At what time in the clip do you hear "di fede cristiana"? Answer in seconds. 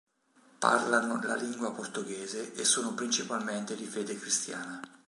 3.75-4.79